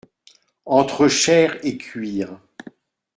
[0.65, 2.39] Entre chair et cuir.